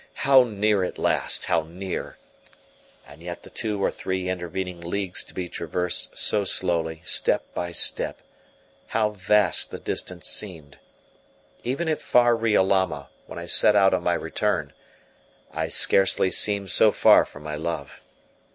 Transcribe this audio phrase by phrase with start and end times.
[0.25, 2.17] How near at last how near!
[3.07, 7.69] And yet the two or three intervening leagues to be traversed so slowly, step by
[7.71, 8.19] step
[8.87, 10.79] how vast the distance seemed!
[11.63, 14.73] Even at far Riolama, when I set out on my return,
[15.51, 18.01] I scarcely seemed so far from my love.